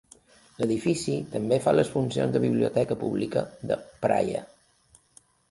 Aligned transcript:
L'edifici 0.61 1.17
també 1.35 1.59
fa 1.65 1.73
les 1.75 1.91
funcions 1.97 2.33
de 2.37 2.41
biblioteca 2.47 2.99
pública 3.05 3.45
de 3.75 3.79
Praia. 4.09 4.43